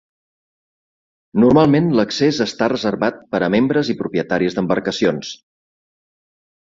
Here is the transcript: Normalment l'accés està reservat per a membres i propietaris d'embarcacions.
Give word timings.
Normalment 1.43 1.91
l'accés 1.99 2.39
està 2.47 2.71
reservat 2.73 3.21
per 3.35 3.43
a 3.49 3.53
membres 3.57 3.93
i 3.95 3.99
propietaris 4.01 4.57
d'embarcacions. 4.59 5.35